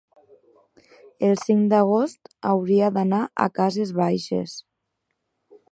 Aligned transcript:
El 1.27 1.37
cinc 1.41 1.67
d'agost 1.73 2.33
hauria 2.53 2.91
d'anar 2.97 3.23
a 3.45 3.49
Cases 3.61 3.93
Baixes. 4.03 4.57